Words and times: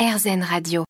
RZN 0.00 0.42
Radio. 0.42 0.84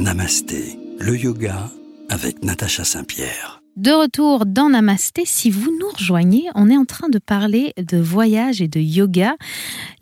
Namasté, 0.00 0.80
le 0.98 1.16
yoga 1.16 1.70
avec 2.08 2.42
Natacha 2.42 2.82
Saint-Pierre. 2.82 3.62
De 3.76 3.92
retour 3.92 4.46
dans 4.46 4.68
Namasté, 4.68 5.22
si 5.24 5.48
vous 5.48 5.70
nous 5.78 5.88
rejoignez, 5.96 6.48
on 6.56 6.68
est 6.68 6.76
en 6.76 6.84
train 6.84 7.08
de 7.08 7.20
parler 7.20 7.72
de 7.78 7.98
voyage 7.98 8.60
et 8.60 8.66
de 8.66 8.80
yoga. 8.80 9.36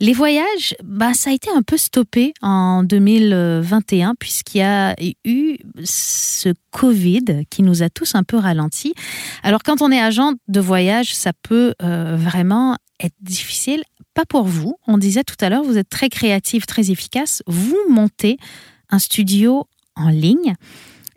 Les 0.01 0.13
voyages, 0.13 0.73
bah, 0.83 1.13
ça 1.13 1.29
a 1.29 1.33
été 1.33 1.51
un 1.55 1.61
peu 1.61 1.77
stoppé 1.77 2.33
en 2.41 2.81
2021 2.81 4.15
puisqu'il 4.19 4.57
y 4.57 4.61
a 4.63 4.95
eu 5.25 5.57
ce 5.83 6.49
Covid 6.71 7.45
qui 7.51 7.61
nous 7.61 7.83
a 7.83 7.91
tous 7.91 8.15
un 8.15 8.23
peu 8.23 8.37
ralentis. 8.37 8.95
Alors 9.43 9.61
quand 9.61 9.83
on 9.83 9.91
est 9.91 10.01
agent 10.01 10.33
de 10.47 10.59
voyage, 10.59 11.13
ça 11.13 11.31
peut 11.43 11.75
euh, 11.83 12.17
vraiment 12.17 12.75
être 12.99 13.15
difficile. 13.21 13.83
Pas 14.13 14.25
pour 14.25 14.43
vous. 14.43 14.77
On 14.87 14.97
disait 14.97 15.23
tout 15.23 15.35
à 15.39 15.49
l'heure, 15.49 15.63
vous 15.63 15.77
êtes 15.77 15.89
très 15.89 16.09
créatif, 16.09 16.65
très 16.65 16.91
efficace. 16.91 17.43
Vous 17.47 17.77
montez 17.89 18.37
un 18.89 18.99
studio 18.99 19.67
en 19.95 20.09
ligne. 20.09 20.55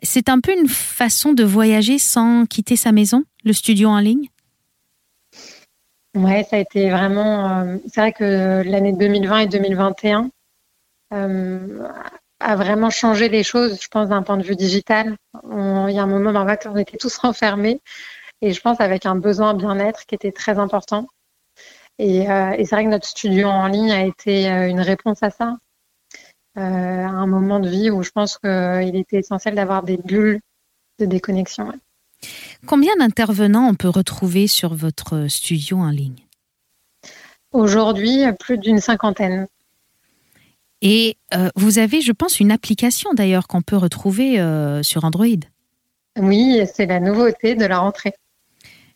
C'est 0.01 0.29
un 0.29 0.39
peu 0.39 0.51
une 0.57 0.67
façon 0.67 1.33
de 1.33 1.43
voyager 1.43 1.97
sans 1.97 2.45
quitter 2.45 2.75
sa 2.75 2.91
maison, 2.91 3.23
le 3.45 3.53
studio 3.53 3.89
en 3.89 3.99
ligne? 3.99 4.27
Ouais, 6.15 6.45
ça 6.47 6.57
a 6.57 6.59
été 6.59 6.91
vraiment. 6.91 7.61
Euh, 7.61 7.77
c'est 7.87 8.01
vrai 8.01 8.13
que 8.13 8.61
l'année 8.65 8.93
2020 8.93 9.39
et 9.39 9.47
2021 9.47 10.29
euh, 11.13 11.87
a 12.39 12.55
vraiment 12.55 12.91
changé 12.91 13.29
les 13.29 13.43
choses, 13.43 13.79
je 13.81 13.87
pense, 13.87 14.09
d'un 14.09 14.21
point 14.21 14.37
de 14.37 14.43
vue 14.43 14.55
digital. 14.55 15.15
il 15.43 15.95
y 15.95 15.99
a 15.99 16.03
un 16.03 16.07
moment 16.07 16.43
lequel 16.43 16.71
on 16.71 16.77
était 16.77 16.97
tous 16.97 17.17
renfermés 17.17 17.81
et 18.41 18.51
je 18.51 18.61
pense 18.61 18.79
avec 18.81 19.05
un 19.05 19.15
besoin 19.15 19.53
bien-être 19.53 20.05
qui 20.05 20.15
était 20.15 20.31
très 20.31 20.59
important. 20.59 21.07
Et, 21.99 22.29
euh, 22.29 22.51
et 22.51 22.65
c'est 22.65 22.75
vrai 22.75 22.85
que 22.85 22.89
notre 22.89 23.07
studio 23.07 23.47
en 23.47 23.67
ligne 23.67 23.91
a 23.91 24.05
été 24.05 24.47
une 24.47 24.81
réponse 24.81 25.21
à 25.23 25.29
ça. 25.29 25.57
à 26.55 26.61
un 26.61 27.27
moment 27.27 27.59
de 27.59 27.69
vie 27.69 27.89
où 27.89 28.03
je 28.03 28.11
pense 28.11 28.37
qu'il 28.37 28.95
était 28.95 29.17
essentiel 29.17 29.55
d'avoir 29.55 29.83
des 29.83 29.97
bulles 29.97 30.39
de 30.99 31.05
déconnexion. 31.05 31.71
Combien 32.65 32.95
d'intervenants 32.95 33.67
on 33.67 33.75
peut 33.75 33.89
retrouver 33.89 34.47
sur 34.47 34.73
votre 34.73 35.27
studio 35.27 35.77
en 35.77 35.89
ligne? 35.89 36.27
Aujourd'hui, 37.51 38.23
plus 38.39 38.57
d'une 38.57 38.79
cinquantaine. 38.79 39.47
Et 40.81 41.17
euh, 41.33 41.49
vous 41.55 41.79
avez, 41.79 42.01
je 42.01 42.11
pense, 42.11 42.39
une 42.39 42.51
application 42.51 43.13
d'ailleurs 43.13 43.47
qu'on 43.47 43.61
peut 43.61 43.77
retrouver 43.77 44.39
euh, 44.39 44.83
sur 44.83 45.05
Android. 45.05 45.27
Oui, 46.19 46.61
c'est 46.73 46.85
la 46.85 46.99
nouveauté 46.99 47.55
de 47.55 47.65
la 47.65 47.79
rentrée. 47.79 48.13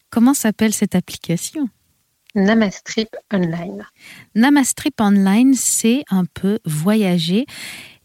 Comment 0.09 0.33
s'appelle 0.33 0.73
cette 0.73 0.95
application? 0.95 1.69
Namastrip 2.35 3.09
Online. 3.33 3.85
Namastrip 4.35 4.99
Online, 4.99 5.53
c'est 5.53 6.03
un 6.09 6.25
peu 6.25 6.59
voyager. 6.65 7.45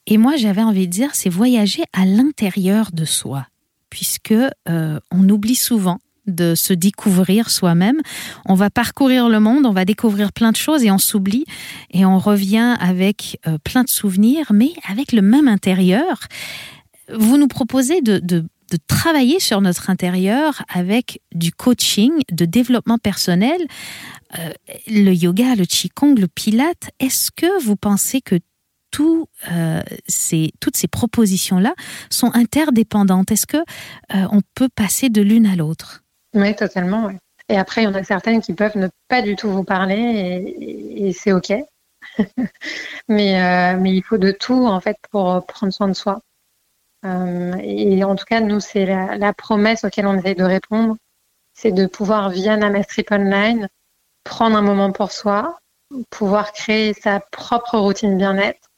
Et 0.07 0.19
moi, 0.19 0.37
j'avais 0.37 0.63
envie 0.63 0.87
de 0.87 0.93
dire, 0.93 1.15
c'est 1.15 1.31
voyager 1.31 1.85
à 1.93 2.05
l'intérieur 2.05 2.91
de 2.93 3.05
soi 3.05 3.47
puisque 3.93 4.33
euh, 4.33 4.99
on 5.11 5.29
oublie 5.29 5.55
souvent 5.55 5.99
de 6.27 6.55
se 6.55 6.73
découvrir 6.73 7.51
soi-même. 7.51 8.01
On 8.47 8.55
va 8.55 8.71
parcourir 8.71 9.29
le 9.29 9.39
monde, 9.39 9.67
on 9.67 9.73
va 9.73 9.85
découvrir 9.85 10.33
plein 10.33 10.51
de 10.51 10.57
choses 10.57 10.83
et 10.83 10.91
on 10.91 10.97
s'oublie 10.99 11.45
et 11.91 12.07
on 12.07 12.19
revient 12.19 12.77
avec 12.81 13.39
euh, 13.47 13.59
plein 13.63 13.85
de 13.85 13.91
souvenirs, 13.91 14.53
mais 14.55 14.73
avec 14.89 15.13
le 15.13 15.21
même 15.21 15.47
intérieur. 15.47 16.21
Vous 17.13 17.37
nous 17.37 17.49
proposez 17.49 18.01
de, 18.01 18.45
travailler 18.77 19.41
sur 19.41 19.61
notre 19.61 19.91
intérieur 19.91 20.63
avec 20.73 21.21
du 21.33 21.53
coaching, 21.53 22.13
de 22.31 22.45
développement 22.45 22.99
personnel, 22.99 23.61
euh, 24.39 24.51
le 24.87 25.13
yoga, 25.13 25.55
le 25.55 25.65
qigong, 25.65 26.15
le 26.19 26.29
pilate. 26.29 26.91
Est-ce 26.99 27.31
que 27.31 27.63
vous 27.63 27.77
pensez 27.77 28.21
que 28.21 28.37
euh, 29.01 29.83
toutes 30.61 30.77
ces 30.77 30.89
propositions-là 30.89 31.75
sont 32.11 32.31
interdépendantes? 32.35 33.31
Est-ce 33.33 33.47
que 33.47 33.59
euh, 33.59 34.27
on 34.31 34.41
peut 34.55 34.69
passer 34.75 35.09
de 35.09 35.23
l'une 35.23 35.47
à 35.47 35.57
l'autre? 35.57 36.03
Oui, 36.35 36.55
totalement. 36.55 37.11
Et 37.49 37.57
après, 37.57 37.83
il 37.83 37.85
y 37.85 37.89
en 37.89 37.95
a 37.95 38.05
certaines 38.05 38.41
qui 38.41 38.55
peuvent 38.55 38.77
ne 38.77 38.89
pas 39.09 39.21
du 39.21 39.37
tout 39.37 39.51
vous 39.51 39.65
parler 39.65 40.55
et, 40.97 41.13
c'est 41.13 41.33
OK. 41.33 41.53
mais, 43.09 43.77
mais 43.77 43.95
il 43.95 44.03
faut 44.03 44.19
de 44.19 44.31
tout, 44.31 44.67
en 44.67 44.81
fait, 44.81 44.97
pour 45.11 45.45
prendre 45.47 45.73
soin 45.73 45.89
de 45.89 45.95
soi. 45.95 46.21
Et 47.05 48.05
en 48.05 48.15
tout 48.15 48.25
cas, 48.25 48.41
nous, 48.41 48.61
c'est 48.61 48.87
la, 48.87 49.17
la, 49.17 49.33
promesse 49.33 49.85
auquel 49.85 50.07
on 50.07 50.17
essaie 50.19 50.35
de 50.35 50.45
répondre. 50.45 50.97
C'est 51.55 51.73
de 51.73 51.87
pouvoir, 51.87 52.31
via 52.31 52.57
Namastrip 52.57 53.11
Online, 53.11 53.69
prendre 54.25 54.57
un 54.57 54.63
moment 54.63 54.93
pour 54.93 55.13
soi, 55.13 55.59
pouvoir 56.11 56.53
créer 56.53 56.95
sa 56.95 57.21
propre 57.21 57.79
routine 57.79 58.17
bien-être 58.17 58.71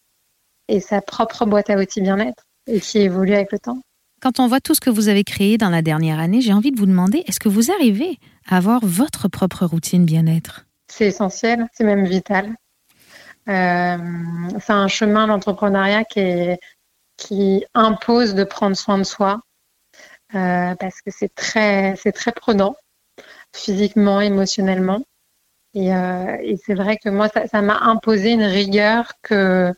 et 0.68 0.80
sa 0.80 1.00
propre 1.00 1.44
boîte 1.46 1.70
à 1.70 1.76
outils 1.76 2.00
bien-être 2.00 2.44
et 2.66 2.80
qui 2.80 2.98
évolue 2.98 3.34
avec 3.34 3.52
le 3.52 3.58
temps. 3.58 3.78
Quand 4.20 4.40
on 4.40 4.46
voit 4.46 4.60
tout 4.60 4.74
ce 4.74 4.80
que 4.80 4.90
vous 4.90 5.08
avez 5.08 5.22
créé 5.22 5.58
dans 5.58 5.68
la 5.68 5.82
dernière 5.82 6.18
année, 6.18 6.40
j'ai 6.40 6.52
envie 6.52 6.70
de 6.70 6.78
vous 6.78 6.86
demander, 6.86 7.22
est-ce 7.26 7.40
que 7.40 7.50
vous 7.50 7.70
arrivez 7.70 8.18
à 8.48 8.56
avoir 8.56 8.80
votre 8.82 9.28
propre 9.28 9.66
routine 9.66 10.04
bien-être? 10.06 10.64
C'est 10.88 11.06
essentiel, 11.06 11.66
c'est 11.74 11.84
même 11.84 12.06
vital. 12.06 12.54
Euh, 13.48 13.98
c'est 14.60 14.72
un 14.72 14.88
chemin, 14.88 15.26
l'entrepreneuriat, 15.26 16.04
qui, 16.04 16.20
qui 17.16 17.64
impose 17.74 18.34
de 18.34 18.44
prendre 18.44 18.76
soin 18.76 18.98
de 18.98 19.04
soi 19.04 19.40
euh, 20.34 20.74
parce 20.74 21.00
que 21.00 21.10
c'est 21.10 21.32
très, 21.34 21.94
c'est 21.96 22.12
très 22.12 22.32
prenant, 22.32 22.76
physiquement, 23.54 24.20
émotionnellement. 24.20 25.02
Et, 25.74 25.94
euh, 25.94 26.56
c'est 26.64 26.74
vrai 26.74 26.96
que 26.96 27.08
moi, 27.08 27.28
ça 27.28 27.62
m'a 27.62 27.78
imposé 27.80 28.32
une 28.32 28.42
rigueur 28.42 29.12
que 29.22 29.72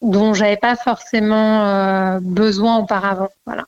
dont 0.00 0.32
j'avais 0.34 0.56
pas 0.56 0.76
forcément 0.76 1.66
euh, 1.66 2.20
besoin 2.20 2.78
auparavant. 2.78 3.30
Voilà. 3.46 3.66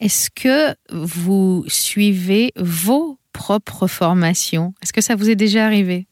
Est-ce 0.00 0.30
que 0.30 0.74
vous 0.90 1.64
suivez 1.68 2.52
vos 2.56 3.18
propres 3.32 3.86
formations? 3.86 4.74
Est-ce 4.82 4.92
que 4.92 5.00
ça 5.00 5.14
vous 5.14 5.30
est 5.30 5.36
déjà 5.36 5.66
arrivé? 5.66 6.06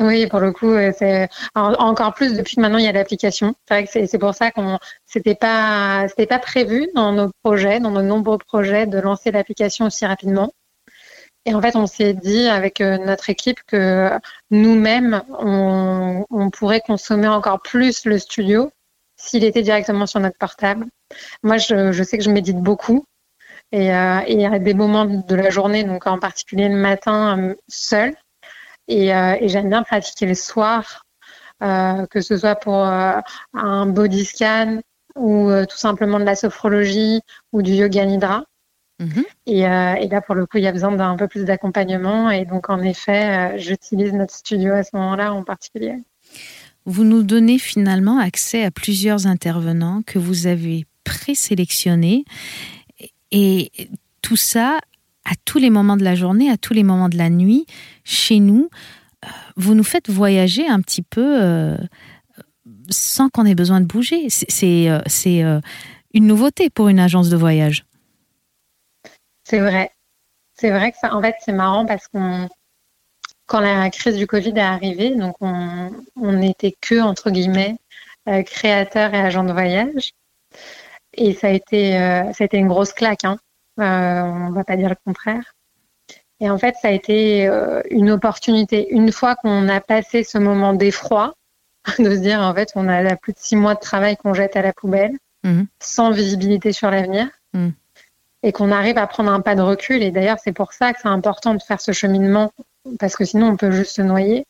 Oui, 0.00 0.26
pour 0.26 0.40
le 0.40 0.52
coup, 0.52 0.74
c'est 0.96 1.28
encore 1.54 2.14
plus 2.14 2.34
depuis 2.34 2.56
que 2.56 2.60
maintenant 2.60 2.78
il 2.78 2.84
y 2.84 2.88
a 2.88 2.92
l'application. 2.92 3.54
C'est 3.68 3.74
vrai 3.74 3.86
que 3.86 4.06
c'est 4.06 4.18
pour 4.18 4.34
ça 4.34 4.50
qu'on 4.50 4.78
c'était 5.06 5.34
pas 5.34 6.06
c'était 6.08 6.26
pas 6.26 6.38
prévu 6.38 6.88
dans 6.94 7.12
nos 7.12 7.30
projets, 7.42 7.80
dans 7.80 7.90
nos 7.90 8.02
nombreux 8.02 8.38
projets, 8.38 8.86
de 8.86 8.98
lancer 8.98 9.30
l'application 9.30 9.86
aussi 9.86 10.06
rapidement. 10.06 10.52
Et 11.46 11.54
en 11.54 11.62
fait, 11.62 11.76
on 11.76 11.86
s'est 11.86 12.14
dit 12.14 12.48
avec 12.48 12.80
euh, 12.80 12.98
notre 12.98 13.30
équipe 13.30 13.60
que 13.66 14.10
nous-mêmes, 14.50 15.22
on, 15.38 16.50
pourrait 16.52 16.80
consommer 16.80 17.28
encore 17.28 17.62
plus 17.62 18.04
le 18.04 18.18
studio 18.18 18.70
s'il 19.16 19.44
était 19.44 19.62
directement 19.62 20.06
sur 20.06 20.20
notre 20.20 20.36
portable. 20.38 20.86
Moi, 21.42 21.56
je, 21.56 22.02
sais 22.02 22.18
que 22.18 22.24
je 22.24 22.30
médite 22.30 22.58
beaucoup. 22.58 23.04
Et, 23.72 23.94
euh, 23.94 24.20
il 24.28 24.40
y 24.40 24.46
a 24.46 24.58
des 24.58 24.74
moments 24.74 25.06
de 25.06 25.34
la 25.34 25.50
journée, 25.50 25.84
donc 25.84 26.06
en 26.06 26.18
particulier 26.18 26.68
le 26.68 26.76
matin, 26.76 27.38
euh, 27.38 27.54
seul. 27.68 28.14
Et, 28.90 29.08
et 29.08 29.48
j'aime 29.48 29.68
bien 29.68 29.82
pratiquer 29.82 30.26
le 30.26 30.34
soir, 30.34 31.06
que 31.60 32.20
ce 32.20 32.36
soit 32.36 32.56
pour 32.56 32.74
un 32.74 33.86
body 33.86 34.24
scan 34.24 34.80
ou 35.16 35.50
tout 35.68 35.78
simplement 35.78 36.18
de 36.18 36.24
la 36.24 36.34
sophrologie 36.34 37.20
ou 37.52 37.62
du 37.62 37.72
yoga 37.72 38.04
nidra. 38.04 38.44
Mhm. 39.00 39.24
Euh, 39.48 39.94
et, 39.94 40.08
là, 40.08 40.20
pour 40.20 40.34
le 40.34 40.46
coup, 40.46 40.58
il 40.58 40.64
y 40.64 40.66
a 40.66 40.72
besoin 40.72 40.92
d'un 40.92 41.16
peu 41.16 41.26
plus 41.26 41.44
d'accompagnement. 41.44 42.30
Et 42.30 42.44
donc, 42.44 42.68
en 42.68 42.82
effet, 42.82 43.54
euh, 43.54 43.58
j'utilise 43.58 44.12
notre 44.12 44.34
studio 44.34 44.74
à 44.74 44.84
ce 44.84 44.90
moment-là 44.94 45.32
en 45.32 45.42
particulier. 45.42 45.96
Vous 46.84 47.04
nous 47.04 47.22
donnez 47.22 47.58
finalement 47.58 48.18
accès 48.18 48.62
à 48.62 48.70
plusieurs 48.70 49.26
intervenants 49.26 50.02
que 50.06 50.18
vous 50.18 50.46
avez 50.46 50.86
présélectionnés. 51.04 52.24
Et 53.32 53.72
tout 54.22 54.36
ça 54.36 54.78
à 55.30 55.34
tous 55.44 55.58
les 55.58 55.70
moments 55.70 55.96
de 55.96 56.04
la 56.04 56.14
journée, 56.14 56.50
à 56.50 56.56
tous 56.56 56.74
les 56.74 56.82
moments 56.82 57.08
de 57.08 57.16
la 57.16 57.30
nuit, 57.30 57.66
chez 58.04 58.40
nous. 58.40 58.68
Euh, 59.24 59.28
vous 59.56 59.74
nous 59.74 59.84
faites 59.84 60.10
voyager 60.10 60.66
un 60.66 60.80
petit 60.80 61.02
peu 61.02 61.76
sans 62.88 63.28
qu'on 63.28 63.46
ait 63.46 63.54
besoin 63.54 63.80
de 63.80 63.86
bouger. 63.86 64.28
C'est 64.28 64.88
une 66.14 66.26
nouveauté 66.26 66.70
pour 66.70 66.88
une 66.88 66.98
agence 66.98 67.28
de 67.28 67.36
voyage. 67.36 67.84
C'est 69.44 69.60
vrai. 69.60 69.90
C'est 70.54 70.70
vrai 70.70 70.92
que 70.92 70.98
ça, 70.98 71.14
en 71.14 71.22
fait, 71.22 71.34
c'est 71.44 71.52
marrant 71.52 71.86
parce 71.86 72.06
qu'on, 72.08 72.48
quand 73.46 73.60
la 73.60 73.90
crise 73.90 74.16
du 74.16 74.26
Covid 74.26 74.50
est 74.50 74.60
arrivée, 74.60 75.14
donc 75.16 75.36
on 75.40 75.90
n'était 76.16 76.74
que, 76.80 77.00
entre 77.00 77.30
guillemets, 77.30 77.76
euh, 78.28 78.42
créateurs 78.42 79.14
et 79.14 79.20
agents 79.20 79.44
de 79.44 79.52
voyage. 79.52 80.12
Et 81.14 81.32
ça 81.34 81.48
a 81.48 81.50
été, 81.50 81.96
euh, 81.98 82.32
ça 82.32 82.44
a 82.44 82.46
été 82.46 82.58
une 82.58 82.68
grosse 82.68 82.92
claque, 82.92 83.24
hein. 83.24 83.38
Euh, 83.78 84.22
on 84.22 84.50
va 84.50 84.64
pas 84.64 84.76
dire 84.76 84.88
le 84.88 84.96
contraire. 85.04 85.54
Et 86.40 86.48
en 86.50 86.58
fait, 86.58 86.74
ça 86.80 86.88
a 86.88 86.90
été 86.90 87.50
une 87.90 88.10
opportunité. 88.10 88.88
Une 88.90 89.12
fois 89.12 89.36
qu'on 89.36 89.68
a 89.68 89.80
passé 89.80 90.24
ce 90.24 90.38
moment 90.38 90.72
d'effroi, 90.72 91.34
de 91.98 92.10
se 92.10 92.20
dire, 92.20 92.40
en 92.40 92.54
fait, 92.54 92.70
on 92.74 92.88
a 92.88 93.16
plus 93.16 93.32
de 93.32 93.38
six 93.38 93.56
mois 93.56 93.74
de 93.74 93.80
travail 93.80 94.16
qu'on 94.16 94.34
jette 94.34 94.56
à 94.56 94.62
la 94.62 94.72
poubelle, 94.72 95.12
mmh. 95.44 95.62
sans 95.80 96.10
visibilité 96.10 96.72
sur 96.72 96.90
l'avenir. 96.90 97.28
Mmh 97.52 97.70
et 98.42 98.52
qu'on 98.52 98.70
arrive 98.70 98.98
à 98.98 99.06
prendre 99.06 99.30
un 99.30 99.40
pas 99.40 99.54
de 99.54 99.62
recul. 99.62 100.02
Et 100.02 100.10
d'ailleurs, 100.10 100.38
c'est 100.42 100.52
pour 100.52 100.72
ça 100.72 100.92
que 100.92 101.00
c'est 101.00 101.08
important 101.08 101.54
de 101.54 101.62
faire 101.62 101.80
ce 101.80 101.92
cheminement, 101.92 102.52
parce 102.98 103.16
que 103.16 103.24
sinon, 103.24 103.48
on 103.48 103.56
peut 103.56 103.70
juste 103.70 103.96
se 103.96 104.02
noyer. 104.02 104.46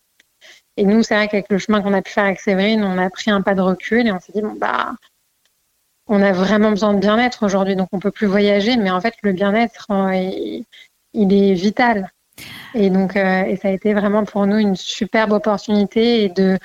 Et 0.77 0.85
nous, 0.85 1.03
c'est 1.03 1.15
vrai 1.15 1.29
qu'avec 1.29 1.51
le 1.51 1.59
chemin 1.59 1.83
qu'on 1.83 1.93
a 1.93 2.03
pu 2.03 2.13
faire 2.13 2.25
avec 2.25 2.41
Séverine, 2.41 2.85
on 2.85 2.99
a 2.99 3.11
pris 3.11 3.31
un 3.31 3.43
pas 3.43 3.55
de 3.55 3.61
recul 3.61 4.07
et 4.07 4.13
on 4.13 4.21
s'est 4.21 4.33
dit, 4.33 4.43
bon, 4.43 4.55
bah, 4.57 4.95
on 6.11 6.21
a 6.23 6.33
vraiment 6.33 6.71
besoin 6.71 6.93
de 6.93 6.99
bien-être 6.99 7.47
aujourd'hui, 7.47 7.77
donc 7.77 7.89
on 7.93 8.01
peut 8.01 8.11
plus 8.11 8.27
voyager, 8.27 8.77
mais 8.77 8.91
en 8.91 9.01
fait, 9.01 9.15
le 9.23 9.33
bien-être, 9.33 9.87
il, 11.15 11.33
est 11.33 11.55
vital. 11.55 12.11
Et 12.75 12.91
donc, 12.91 13.17
euh, 13.17 13.45
et 13.45 13.57
ça 13.57 13.69
a 13.69 13.71
été 13.71 13.95
vraiment 13.95 14.25
pour 14.25 14.45
nous 14.47 14.59
une 14.59 14.75
superbe 14.75 15.31
opportunité 15.31 16.25
et 16.25 16.29
de, 16.29 16.59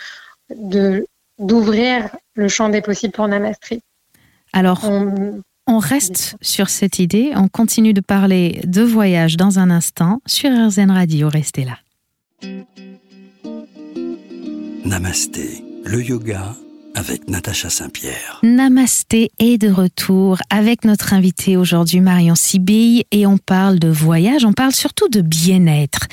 de, 0.50 1.06
d'ouvrir 1.38 2.10
le 2.34 2.48
champ 2.48 2.70
des 2.70 2.82
possibles 2.82 3.14
pour 3.14 3.28
Namastri. 3.28 3.82
Alors, 4.52 4.84
on, 4.84 5.78
reste 5.78 6.38
sur 6.42 6.70
cette 6.70 6.98
idée, 6.98 7.34
on 7.36 7.48
continue 7.48 7.94
de 7.94 8.02
parler 8.02 8.62
de 8.66 8.82
voyage 8.82 9.38
dans 9.38 9.60
un 9.60 9.70
instant 9.70 10.22
sur 10.26 10.50
RZN 10.50 10.90
Radio. 10.90 11.30
Restez 11.30 11.66
là. 11.66 11.78
Namasté, 14.86 15.64
le 15.84 16.02
yoga 16.02 16.56
avec 16.96 17.28
Natacha 17.30 17.70
Saint-Pierre. 17.70 18.40
Namasté 18.44 19.32
est 19.40 19.58
de 19.58 19.70
retour 19.70 20.38
avec 20.50 20.86
notre 20.86 21.14
invité 21.14 21.58
aujourd'hui 21.58 22.00
Marion 22.00 22.36
Sibille 22.36 23.04
et 23.12 23.28
on 23.28 23.38
parle 23.38 23.80
de 23.80 23.90
voyage, 23.90 24.46
on 24.46 24.54
parle 24.54 24.74
surtout 24.74 25.10
de 25.10 25.22
bien-être. 25.22 26.08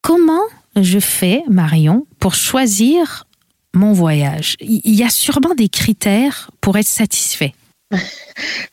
Comment 0.00 0.44
je 0.76 0.98
fais, 0.98 1.42
Marion, 1.48 2.06
pour 2.18 2.34
choisir 2.34 3.26
mon 3.74 3.92
voyage? 3.92 4.56
Il 4.60 4.94
y 4.94 5.02
a 5.02 5.10
sûrement 5.10 5.54
des 5.54 5.68
critères 5.68 6.50
pour 6.60 6.78
être 6.78 6.86
satisfait. 6.86 7.54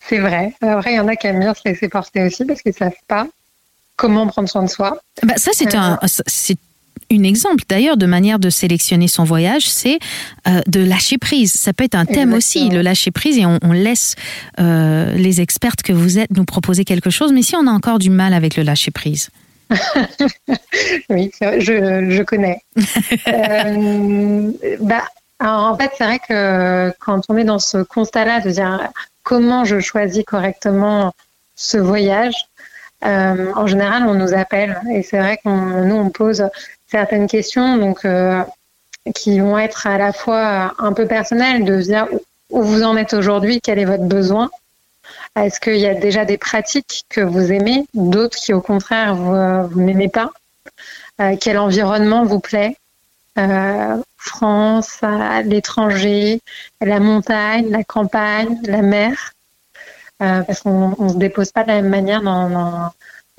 C'est 0.08 0.20
vrai. 0.20 0.54
Après, 0.62 0.94
il 0.94 0.96
y 0.96 1.00
en 1.00 1.08
a 1.08 1.16
qui 1.16 1.28
aiment 1.28 1.40
bien 1.40 1.54
se 1.54 1.62
laisser 1.66 1.90
porter 1.90 2.24
aussi 2.24 2.46
parce 2.46 2.62
qu'ils 2.62 2.72
ne 2.72 2.78
savent 2.78 2.94
pas 3.08 3.28
comment 3.96 4.28
prendre 4.28 4.48
soin 4.48 4.64
de 4.64 4.70
soi. 4.70 4.98
Bah, 5.24 5.34
ça, 5.36 5.52
c'est 5.54 5.76
un, 5.76 6.00
euh, 6.02 6.08
c'est 6.08 6.58
un 7.12 7.24
exemple 7.24 7.64
d'ailleurs 7.68 7.98
de 7.98 8.06
manière 8.06 8.40
de 8.40 8.50
sélectionner 8.50 9.08
son 9.08 9.24
voyage, 9.24 9.68
c'est 9.68 10.00
euh, 10.48 10.62
de 10.68 10.84
lâcher 10.84 11.18
prise. 11.18 11.54
Ça 11.54 11.74
peut 11.74 11.84
être 11.84 11.96
un 11.96 12.06
thème 12.06 12.34
aussi, 12.34 12.70
le 12.70 12.82
lâcher 12.82 13.12
prise, 13.12 13.38
et 13.38 13.46
on, 13.46 13.72
laisse 13.72 14.16
euh, 14.60 15.14
les 15.16 15.42
expertes 15.42 15.82
que 15.82 15.94
vous 15.94 16.20
êtes 16.20 16.32
nous 16.32 16.46
proposer 16.46 16.86
quelque 16.86 17.10
chose. 17.10 17.32
Mais 17.32 17.42
si 17.42 17.56
on 17.56 17.68
a 17.68 17.72
encore 17.72 18.00
du 18.00 18.10
mal 18.10 18.34
avec 18.34 18.56
le 18.56 18.64
lâcher 18.64 18.92
prise, 18.92 19.30
oui, 21.10 21.32
je, 21.40 22.08
je 22.10 22.24
connais. 22.24 22.62
euh, 23.28 24.52
bah, 24.82 25.04
alors 25.40 25.72
en 25.72 25.78
fait, 25.78 25.92
c'est 25.98 26.04
vrai 26.04 26.20
que 26.20 26.92
quand 27.00 27.22
on 27.30 27.38
est 27.38 27.44
dans 27.44 27.60
ce 27.60 27.78
constat-là 27.78 28.42
de 28.42 28.50
dire 28.50 28.90
comment 29.24 29.66
je 29.66 29.80
choisis 29.80 30.24
correctement 30.26 31.14
ce 31.56 31.78
voyage, 31.78 32.36
euh, 33.06 33.54
en 33.56 33.68
général, 33.68 34.04
on 34.08 34.14
nous 34.14 34.34
appelle 34.34 34.82
et 34.92 35.04
c'est 35.04 35.20
vrai 35.20 35.40
qu'on 35.44 35.86
nous 35.86 35.96
on 35.96 36.10
pose 36.10 36.44
certaines 36.90 37.28
questions 37.28 37.78
donc 37.78 38.06
euh, 38.06 38.44
qui 39.16 39.40
vont 39.40 39.58
être 39.58 39.88
à 39.88 39.98
la 39.98 40.14
fois 40.14 40.74
un 40.80 40.94
peu 40.94 41.08
personnelles 41.08 41.64
de 41.66 41.82
dire 41.82 42.08
où 42.50 42.64
vous 42.64 42.84
en 42.84 42.98
êtes 42.98 43.14
aujourd'hui, 43.14 43.62
quel 43.62 43.80
est 43.80 43.86
votre 43.86 44.04
besoin, 44.04 44.50
est-ce 45.36 45.60
qu'il 45.60 45.78
y 45.78 45.86
a 45.86 45.94
déjà 45.94 46.26
des 46.26 46.38
pratiques 46.38 47.06
que 47.10 47.22
vous 47.22 47.52
aimez, 47.52 47.86
d'autres 47.94 48.38
qui 48.38 48.54
au 48.54 48.62
contraire 48.62 49.16
vous, 49.16 49.70
vous 49.70 49.82
n'aimez 49.82 50.10
pas, 50.10 50.32
euh, 51.22 51.36
quel 51.40 51.58
environnement 51.58 52.24
vous 52.24 52.40
plaît, 52.40 52.78
euh, 53.38 53.98
France, 54.18 55.02
l'étranger, 55.44 56.42
la 56.82 57.00
montagne, 57.00 57.70
la 57.70 57.84
campagne, 57.84 58.58
la 58.64 58.82
mer, 58.82 59.34
euh, 60.22 60.42
parce 60.44 60.62
qu'on 60.62 60.96
ne 60.98 61.10
se 61.10 61.18
dépose 61.18 61.52
pas 61.52 61.64
de 61.64 61.70
la 61.70 61.82
même 61.82 61.90
manière 61.90 62.22
dans, 62.22 62.92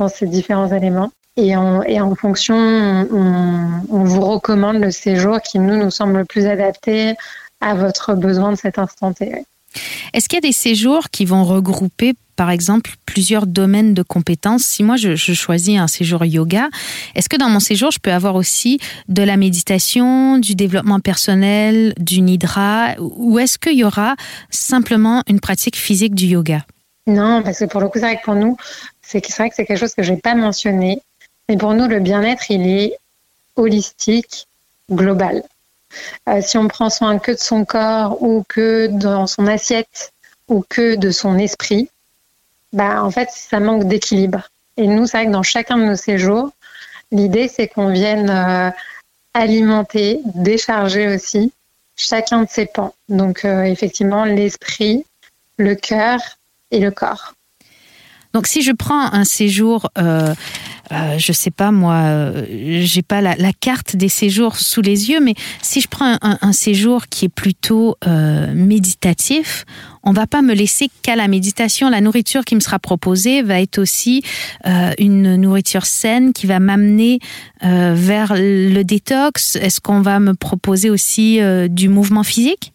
ces 0.08 0.26
différents 0.26 0.72
éléments. 0.72 1.10
Et 1.40 1.56
en, 1.56 1.82
et 1.82 2.00
en 2.00 2.14
fonction, 2.14 2.54
on, 2.54 3.82
on, 3.88 4.04
vous 4.04 4.20
recommande 4.20 4.76
le 4.76 4.90
séjour 4.90 5.40
qui 5.40 5.58
nous 5.58 5.76
nous 5.76 5.90
semble 5.90 6.18
le 6.18 6.24
plus 6.26 6.44
adapté 6.46 7.14
à 7.62 7.74
votre 7.74 8.14
besoin 8.14 8.52
de 8.52 8.56
cet 8.56 8.78
instant 8.78 9.14
T. 9.14 9.32
Est-ce 10.12 10.28
qu'il 10.28 10.36
y 10.36 10.44
a 10.44 10.48
des 10.48 10.52
séjours 10.52 11.10
qui 11.10 11.24
vont 11.24 11.44
regrouper, 11.44 12.14
par 12.36 12.50
exemple, 12.50 12.90
plusieurs 13.06 13.46
domaines 13.46 13.94
de 13.94 14.02
compétences? 14.02 14.64
Si 14.64 14.82
moi, 14.82 14.96
je, 14.96 15.14
choisis 15.16 15.78
un 15.78 15.86
séjour 15.86 16.24
yoga, 16.24 16.68
est-ce 17.14 17.28
que 17.28 17.36
dans 17.36 17.48
mon 17.48 17.60
séjour, 17.60 17.90
je 17.90 18.00
peux 18.00 18.12
avoir 18.12 18.34
aussi 18.34 18.78
de 19.08 19.22
la 19.22 19.36
méditation, 19.36 20.38
du 20.38 20.54
développement 20.54 21.00
personnel, 21.00 21.94
du 21.98 22.20
nidra, 22.20 22.96
ou 22.98 23.38
est-ce 23.38 23.58
qu'il 23.58 23.78
y 23.78 23.84
aura 23.84 24.16
simplement 24.50 25.22
une 25.26 25.40
pratique 25.40 25.76
physique 25.76 26.14
du 26.14 26.26
yoga? 26.26 26.66
Non, 27.06 27.42
parce 27.42 27.60
que 27.60 27.64
pour 27.64 27.80
le 27.80 27.88
coup, 27.88 27.98
c'est 27.98 28.06
vrai 28.06 28.16
que 28.18 28.24
pour 28.24 28.34
nous, 28.34 28.56
c'est 29.00 29.26
vrai 29.36 29.48
que 29.48 29.54
c'est 29.54 29.64
quelque 29.64 29.78
chose 29.78 29.94
que 29.94 30.02
je 30.02 30.12
n'ai 30.12 30.20
pas 30.20 30.34
mentionné. 30.34 31.00
Mais 31.50 31.56
pour 31.56 31.74
nous, 31.74 31.88
le 31.88 31.98
bien-être, 31.98 32.48
il 32.52 32.64
est 32.64 32.96
holistique, 33.56 34.46
global. 34.88 35.42
Euh, 36.28 36.40
si 36.42 36.56
on 36.56 36.68
prend 36.68 36.90
soin 36.90 37.18
que 37.18 37.32
de 37.32 37.38
son 37.38 37.64
corps 37.64 38.22
ou 38.22 38.44
que 38.48 38.86
dans 38.86 39.26
son 39.26 39.48
assiette 39.48 40.12
ou 40.46 40.64
que 40.68 40.94
de 40.94 41.10
son 41.10 41.38
esprit, 41.38 41.88
bah, 42.72 43.02
en 43.02 43.10
fait, 43.10 43.30
ça 43.32 43.58
manque 43.58 43.88
d'équilibre. 43.88 44.48
Et 44.76 44.86
nous, 44.86 45.08
c'est 45.08 45.16
vrai 45.16 45.26
que 45.26 45.32
dans 45.32 45.42
chacun 45.42 45.76
de 45.76 45.86
nos 45.86 45.96
séjours, 45.96 46.50
l'idée, 47.10 47.48
c'est 47.48 47.66
qu'on 47.66 47.90
vienne 47.90 48.30
euh, 48.30 48.70
alimenter, 49.34 50.20
décharger 50.36 51.12
aussi 51.12 51.52
chacun 51.96 52.42
de 52.44 52.48
ses 52.48 52.66
pans. 52.66 52.94
Donc, 53.08 53.44
euh, 53.44 53.64
effectivement, 53.64 54.24
l'esprit, 54.24 55.04
le 55.56 55.74
cœur 55.74 56.20
et 56.70 56.78
le 56.78 56.92
corps. 56.92 57.34
Donc, 58.34 58.46
si 58.46 58.62
je 58.62 58.70
prends 58.70 59.12
un 59.12 59.24
séjour 59.24 59.90
euh, 60.92 61.18
je 61.18 61.32
sais 61.32 61.50
pas 61.50 61.70
moi, 61.70 61.94
euh, 61.94 62.44
j'ai 62.82 63.02
pas 63.02 63.20
la, 63.20 63.36
carte 63.52 63.94
des 63.94 64.08
séjours 64.08 64.56
sous 64.56 64.80
les 64.80 65.10
yeux, 65.10 65.20
mais 65.20 65.34
si 65.62 65.80
je 65.80 65.88
prends 65.88 66.16
un, 66.20 66.52
séjour 66.52 67.06
qui 67.06 67.26
est 67.26 67.30
plutôt 67.30 67.96
euh, 68.06 68.52
méditatif, 68.54 69.64
on 70.02 70.12
va 70.12 70.26
pas 70.26 70.42
me 70.42 70.52
laisser 70.52 70.90
qu'à 71.02 71.14
la 71.14 71.28
méditation. 71.28 71.90
La 71.90 72.00
nourriture 72.00 72.44
qui 72.44 72.54
me 72.54 72.60
sera 72.60 72.78
proposée 72.78 73.42
va 73.42 73.60
être 73.60 73.78
aussi 73.78 74.22
une 74.98 75.36
nourriture 75.36 75.86
saine 75.86 76.32
qui 76.32 76.46
va 76.46 76.58
m'amener 76.58 77.20
vers 77.62 78.32
le 78.34 78.82
détox. 78.82 79.56
Est-ce 79.56 79.80
qu'on 79.80 80.00
va 80.00 80.18
me 80.20 80.34
proposer 80.34 80.90
aussi 80.90 81.38
du 81.68 81.88
mouvement 81.88 82.22
physique? 82.22 82.72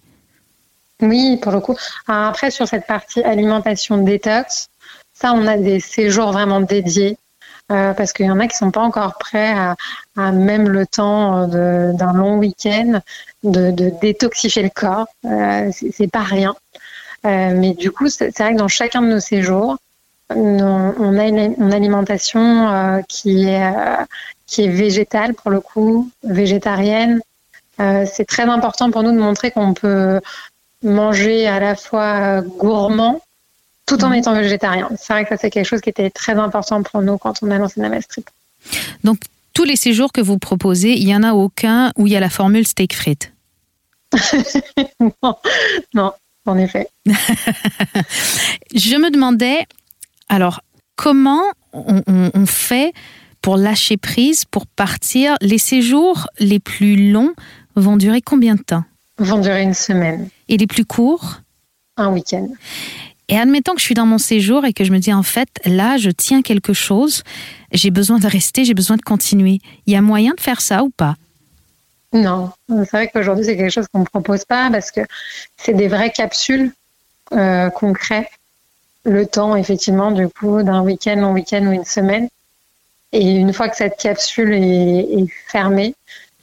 Oui, 1.02 1.38
pour 1.42 1.52
le 1.52 1.60
coup. 1.60 1.76
après, 2.08 2.52
sur 2.52 2.68
cette 2.68 2.86
partie 2.86 3.24
alimentation 3.24 3.98
détox, 3.98 4.68
ça, 5.14 5.34
on 5.34 5.48
a 5.48 5.58
des 5.58 5.80
séjours 5.80 6.32
vraiment 6.32 6.62
dédiés 6.62 7.18
euh, 7.72 7.94
parce 7.94 8.14
qu'il 8.14 8.26
y 8.26 8.32
en 8.32 8.40
a 8.40 8.48
qui 8.48 8.56
sont 8.56 8.72
pas 8.72 8.82
encore 8.82 9.18
prêts 9.18 9.52
à, 9.52 9.76
à 10.18 10.32
même 10.32 10.70
le 10.70 10.86
temps 10.86 11.48
d'un 11.48 12.14
long 12.14 12.38
week-end 12.38 13.02
de, 13.44 13.72
de, 13.72 13.92
détoxifier 14.02 14.64
le 14.64 14.70
corps. 14.70 15.08
Euh, 15.26 15.72
c'est 15.92 16.12
pas 16.12 16.24
rien. 16.24 16.56
Euh, 17.26 17.54
mais 17.56 17.74
du 17.74 17.92
coup, 17.92 18.07
c'est 18.07 18.38
vrai 18.38 18.54
que 18.54 18.60
dans 18.60 18.68
chacun 18.68 19.02
de 19.02 19.07
nos 19.07 19.19
séjours, 19.19 19.78
on, 20.30 21.18
a 21.18 21.28
une, 21.28 21.74
alimentation 21.74 22.68
euh, 22.68 23.02
qui 23.07 23.48
est 23.48 23.64
euh, 23.64 24.04
qui 24.48 24.64
est 24.64 24.69
végétale 24.69 25.34
pour 25.34 25.52
le 25.52 25.60
coup, 25.60 26.10
végétarienne. 26.24 27.19
c'est 27.78 28.26
très 28.28 28.44
important 28.44 28.92
pour 28.92 29.04
nous 29.04 29.12
de 29.12 29.19
montrer 29.19 29.52
qu'on 29.52 29.74
peut 29.74 30.22
manger 30.84 31.48
à 31.48 31.60
la 31.60 31.76
fois 31.76 32.42
gourmand 32.42 33.22
tout 33.85 34.04
en 34.04 34.09
mhm. 34.09 34.15
étant 34.15 34.33
végétarien. 34.33 34.89
C'est 34.97 35.13
vrai 35.13 35.23
que 35.23 35.30
ça, 35.30 35.37
c'est 35.37 35.49
quelque 35.49 35.68
chose 35.68 35.81
qui 35.81 35.89
était 35.89 36.09
très 36.09 36.33
important 36.33 36.81
pour 36.83 37.01
nous 37.01 37.18
quand 37.18 37.42
on 37.42 37.51
a 37.51 37.57
lancé 37.57 37.80
Namastrip. 37.80 38.30
Donc, 39.04 39.19
tous 39.54 39.63
les 39.63 39.75
séjours 39.75 40.11
que 40.11 40.21
vous 40.21 40.37
proposez, 40.37 40.94
il 40.94 41.06
n'y 41.06 41.15
en 41.15 41.23
a 41.23 41.33
aucun 41.33 41.92
où 41.97 42.07
il 42.07 42.13
y 42.13 42.15
a 42.15 42.19
la 42.19 42.30
formule 42.30 42.68
steak 42.68 42.94
frites 42.94 43.31
non, 44.99 45.35
non, 45.94 46.13
en 46.45 46.57
effet. 46.57 46.87
Je 48.73 48.95
me 48.95 49.11
demandais, 49.11 49.65
alors, 50.30 50.61
comment 50.95 51.44
on, 51.73 52.01
on, 52.07 52.45
fait 52.45 52.94
pour 53.42 53.57
lâcher 53.57 53.97
prise, 53.97 54.45
pour 54.45 54.65
partir? 54.65 55.35
Les 55.42 55.57
séjours 55.57 56.27
les 56.39 56.59
plus 56.59 57.11
longs 57.11 57.33
vont 57.75 57.97
durer 57.97 58.21
combien 58.21 58.56
de 58.56 58.61
temps? 58.61 58.83
Vont 59.18 59.39
durer 59.39 59.63
une 59.63 59.73
semaine. 59.73 60.30
Et 60.47 60.57
les 60.57 60.68
plus 60.68 60.85
courts? 60.85 61.42
Un 61.97 62.11
week-end. 62.11 62.47
Et 63.28 63.38
admettons 63.38 63.74
que 63.74 63.80
je 63.80 63.86
suis 63.86 63.96
dans 63.96 64.06
mon 64.06 64.18
séjour 64.18 64.66
et 64.66 64.74
que 64.74 64.84
je 64.84 64.92
me 64.92 65.00
dis 65.00 65.14
en 65.14 65.24
fait, 65.24 65.50
là, 65.66 65.98
je 65.98 66.12
tiens 66.12 66.42
quelque 66.42 66.74
chose, 66.74 67.24
j'ai 67.72 67.90
besoin 67.90 68.20
de 68.20 68.28
rester, 68.28 68.66
j'ai 68.66 68.74
besoin 68.74 68.98
de 68.98 69.02
continuer. 69.02 69.60
Il 69.88 69.94
y 69.94 69.96
a 69.96 70.02
moyen 70.02 70.34
de 70.36 70.42
faire 70.42 70.62
ça 70.62 70.84
ou 70.84 70.90
pas? 70.90 71.16
Non, 72.14 72.52
c'est 72.70 72.92
vrai 72.92 73.10
qu'aujourd'hui, 73.12 73.46
c'est 73.46 73.58
quelque 73.58 73.72
chose 73.72 73.88
qu'on 73.92 74.00
ne 74.00 74.06
propose 74.06 74.46
pas 74.46 74.70
parce 74.72 74.92
que 74.92 75.02
c'est 75.58 75.74
des 75.74 75.88
vraies 75.88 76.12
capsules 76.12 76.72
euh. 77.34 77.70
Le 79.08 79.28
temps, 79.28 79.56
effectivement, 79.56 80.12
du 80.12 80.28
coup, 80.28 80.64
d'un 80.64 80.82
week-end 80.82 81.22
en 81.22 81.34
week-end 81.34 81.64
ou 81.68 81.74
une 81.74 81.86
semaine. 81.86 82.28
Et 83.12 83.36
une 83.36 83.54
fois 83.54 83.70
que 83.70 83.76
cette 83.76 83.98
capsule 83.98 84.52
est, 84.52 85.28
fermée, 85.48 85.94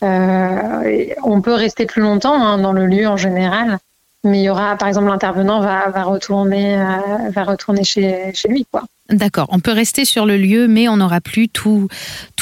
euh, 0.05 1.15
on 1.25 1.41
peut 1.41 1.55
rester 1.55 1.87
plus 1.87 2.03
longtemps 2.03 2.41
hein, 2.41 2.59
dans 2.59 2.73
le 2.73 2.87
lieu 2.87 3.09
en 3.09 3.17
général 3.17 3.79
mais 4.25 4.41
il 4.41 4.45
y 4.45 4.51
aura, 4.51 4.77
par 4.77 4.89
exemple, 4.89 5.09
l'intervenant 5.09 5.61
va, 5.61 5.89
va, 5.91 6.05
retourner, 6.05 6.81
euh, 6.81 7.31
va 7.31 7.45
retourner 7.45 7.85
chez, 7.85 8.33
chez 8.35 8.49
lui. 8.49 8.67
Quoi. 8.71 8.85
D'accord, 9.09 9.49
on 9.51 9.61
peut 9.61 9.73
rester 9.73 10.05
sur 10.05 10.27
le 10.27 10.37
lieu, 10.37 10.69
mais 10.69 10.89
on 10.89 10.97
n'aura 10.97 11.21
plus 11.21 11.49
tous 11.49 11.89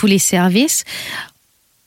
les 0.04 0.18
services. 0.18 0.84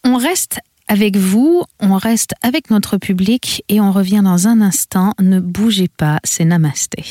On 0.04 0.18
reste 0.18 0.60
avec 0.88 1.16
vous, 1.16 1.64
on 1.80 1.96
reste 1.96 2.34
avec 2.42 2.70
notre 2.70 2.98
public 2.98 3.64
et 3.70 3.80
on 3.80 3.92
revient 3.92 4.22
dans 4.24 4.48
un 4.48 4.62
instant. 4.62 5.14
Ne 5.20 5.40
bougez 5.40 5.88
pas, 5.88 6.20
c'est 6.24 6.46
Namasté. 6.46 7.04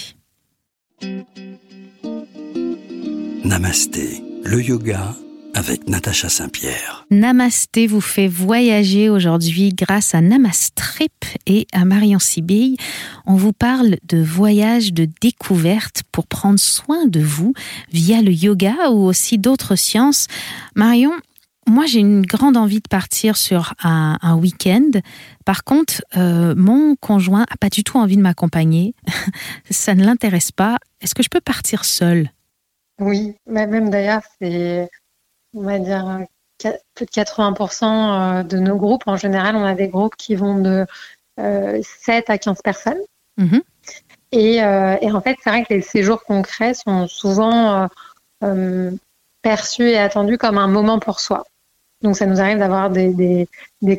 Namasté, 3.45 4.23
le 4.45 4.63
yoga 4.63 5.15
avec 5.55 5.89
Natacha 5.89 6.29
Saint-Pierre. 6.29 7.07
Namasté 7.11 7.87
vous 7.87 8.01
fait 8.01 8.29
voyager 8.29 9.09
aujourd'hui 9.09 9.75
grâce 9.75 10.15
à 10.15 10.21
Namastrip 10.21 11.25
et 11.47 11.67
à 11.73 11.85
Marion 11.85 12.19
Sibille. 12.19 12.77
On 13.27 13.35
vous 13.35 13.53
parle 13.53 13.97
de 14.09 14.23
voyage 14.23 14.93
de 14.93 15.09
découverte 15.21 16.03
pour 16.13 16.27
prendre 16.27 16.59
soin 16.59 17.07
de 17.07 17.21
vous 17.21 17.53
via 17.93 18.23
le 18.23 18.33
yoga 18.33 18.91
ou 18.91 19.05
aussi 19.05 19.39
d'autres 19.39 19.77
sciences. 19.77 20.27
Marion, 20.75 21.13
moi, 21.69 21.87
j'ai 21.87 22.01
une 22.01 22.23
grande 22.23 22.57
envie 22.57 22.81
de 22.81 22.89
partir 22.89 23.37
sur 23.37 23.75
un, 23.85 24.37
week-end. 24.37 24.91
Par 25.45 25.63
contre, 25.65 26.03
euh, 26.17 26.55
mon 26.57 26.97
conjoint 26.97 27.47
a 27.49 27.57
pas 27.57 27.69
du 27.69 27.85
tout 27.85 27.99
envie 27.99 28.17
de 28.17 28.23
m'accompagner. 28.23 28.95
Ça 29.71 29.95
ne 29.95 30.05
l'intéresse 30.05 30.51
pas. 30.51 30.79
Est-ce 31.01 31.15
que 31.15 31.23
je 31.23 31.29
peux 31.29 31.41
partir 31.41 31.85
seule? 31.85 32.31
Oui, 32.99 33.35
même 33.47 33.91
d'ailleurs, 33.91 34.23
c'est 34.41 34.89
on 35.55 35.63
va 35.63 35.79
dire, 35.79 36.27
plus 36.95 37.07
de 37.07 37.11
80% 37.11 37.85
euh, 37.85 38.43
de 38.43 38.59
nos 38.59 38.77
groupes. 38.77 39.05
En 39.07 39.17
général, 39.17 39.57
on 39.57 39.65
a 39.65 39.75
des 39.75 39.89
groupes 39.89 40.17
qui 40.17 40.35
vont 40.35 40.59
de 40.59 40.87
7 41.37 41.41
euh, 41.41 42.23
à 42.29 42.39
15 42.39 42.63
personnes. 42.63 43.01
Mhm. 43.37 43.63
Euh, 44.35 44.97
et, 45.01 45.13
en 45.13 45.21
fait, 45.21 45.37
c'est 45.43 45.51
vrai 45.51 45.65
que 45.65 45.75
les 45.75 45.83
séjours 45.83 46.25
concrets 46.25 46.75
sont 46.75 47.07
souvent 47.07 47.89
perçus 49.43 49.89
et 49.89 49.99
attendus 49.99 50.39
comme 50.39 50.59
un 50.59 50.69
moment 50.69 50.99
pour 50.99 51.21
soi. 51.21 51.45
Donc, 52.01 52.17
ça 52.17 52.27
nous 52.27 52.41
arrive 52.41 52.59
d'avoir 52.59 52.91
des, 52.91 53.49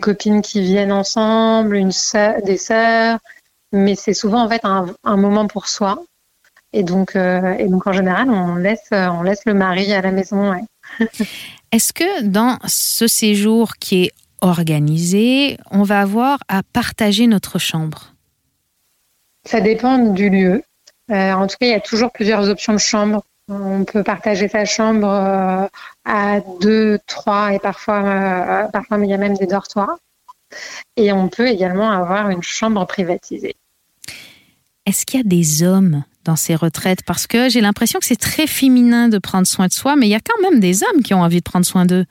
copines 0.02 0.42
qui 0.42 0.62
viennent 0.62 0.92
ensemble, 0.92 1.76
une 1.76 1.92
des 2.44 2.58
sœurs, 2.58 3.20
mais 3.72 3.96
c'est 3.96 4.14
souvent 4.14 4.44
en 4.44 4.50
fait 4.50 4.62
un, 4.64 5.18
moment 5.18 5.48
pour 5.48 5.68
soi. 5.68 6.04
Et 6.74 6.84
donc, 6.84 7.16
et 7.16 7.68
donc, 7.68 7.86
en 7.86 7.94
général, 7.94 8.30
on 8.32 8.56
laisse, 8.56 8.90
on 8.92 9.22
laisse 9.22 9.46
le 9.46 9.54
mari 9.54 9.94
à 9.94 10.02
la 10.02 10.12
maison. 10.12 10.52
Est-ce 11.72 11.94
que 11.94 12.24
dans 12.24 12.58
ce 12.68 13.08
séjour 13.08 13.78
qui 13.78 14.04
est 14.04 14.12
organisé, 14.42 15.58
on 15.72 15.84
va 15.84 16.02
avoir 16.02 16.40
à 16.48 16.62
partager 16.64 17.28
notre 17.28 17.60
chambre? 17.60 18.14
Ça 19.46 19.62
dépend 19.62 19.98
du 19.98 20.30
lieu. 20.30 20.64
Euh, 21.12 21.34
en 21.34 21.48
tout 21.48 21.56
cas, 21.60 21.66
il 21.66 21.72
y 21.72 21.76
a 21.76 21.80
toujours 21.80 22.12
plusieurs 22.12 22.50
options 22.50 22.74
de 22.74 22.78
chambre. 22.78 23.24
On 23.50 23.84
peut 23.84 24.04
partager 24.04 24.48
sa 24.48 24.66
chambre 24.66 25.08
euh, 25.08 25.68
à 26.06 26.40
deux, 26.62 27.00
trois 27.08 27.54
et 27.54 27.60
parfois, 27.60 28.04
euh, 28.04 28.68
parfois 28.70 28.98
il 29.00 29.10
y 29.10 29.14
a 29.14 29.18
même 29.18 29.36
des 29.36 29.48
dortoirs. 29.48 29.98
Et 30.96 31.12
on 31.12 31.28
peut 31.28 31.48
également 31.48 31.92
avoir 31.92 32.30
une 32.30 32.44
chambre 32.44 32.86
privatisée. 32.86 33.56
Est-ce 34.86 35.06
qu'il 35.06 35.20
y 35.20 35.24
a 35.24 35.28
des 35.28 35.64
hommes? 35.64 36.04
Dans 36.24 36.36
ces 36.36 36.56
retraites 36.56 37.04
Parce 37.04 37.28
que 37.28 37.50
j'ai 37.50 37.62
l'impression 37.62 38.00
que 38.00 38.06
c'est 38.06 38.20
très 38.20 38.48
féminin 38.48 39.10
de 39.10 39.18
prendre 39.18 39.48
soin 39.48 39.68
de 39.68 39.74
soi, 39.74 39.96
mais 39.96 40.08
il 40.08 40.12
y 40.12 40.16
a 40.16 40.20
quand 40.20 40.42
même 40.42 40.60
des 40.60 40.84
hommes 40.84 41.04
qui 41.04 41.14
ont 41.14 41.22
envie 41.22 41.40
de 41.40 41.44
prendre 41.44 41.66
soin 41.66 41.86
d'eux. 41.86 42.06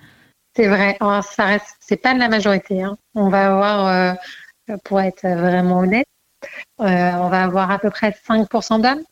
C'est 0.55 0.69
vrai. 0.69 0.99
ça 1.01 1.45
reste, 1.45 1.77
c'est 1.81 1.97
pas 1.97 2.15
de 2.15 2.19
la 2.19 2.29
majorité. 2.29 2.83
Hein. 2.83 2.99
On 3.15 3.29
va 3.29 3.47
avoir, 3.47 3.87
euh, 3.87 4.77
pour 4.85 5.01
être 5.01 5.23
vraiment 5.23 5.79
honnête, 5.79 6.07
euh, 6.81 6.85
on 6.85 7.29
va 7.29 7.45
avoir 7.45 7.71
à 7.71 7.79
peu 7.79 7.91
près 7.91 8.15
5% 8.29 8.81
d'hommes 8.81 9.03